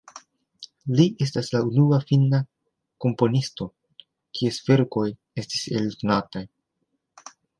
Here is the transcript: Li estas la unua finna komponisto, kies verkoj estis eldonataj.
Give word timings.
Li 0.99 1.03
estas 1.25 1.49
la 1.55 1.59
unua 1.65 1.99
finna 2.11 2.39
komponisto, 3.05 3.67
kies 4.39 4.59
verkoj 4.71 5.05
estis 5.43 5.67
eldonataj. 5.81 6.45